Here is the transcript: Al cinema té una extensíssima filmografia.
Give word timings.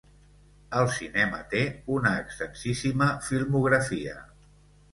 Al 0.79 0.87
cinema 0.93 1.41
té 1.51 1.61
una 1.97 2.15
extensíssima 2.23 3.13
filmografia. 3.29 4.21